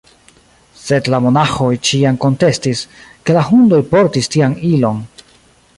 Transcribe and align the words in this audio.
Sed 0.83 1.09
la 1.15 1.19
monaĥoj 1.25 1.69
ĉiam 1.89 2.17
kontestis, 2.25 2.83
ke 3.29 3.37
la 3.39 3.45
hundoj 3.51 3.83
portis 3.93 4.35
tian 4.37 4.57
ilon. 4.71 5.07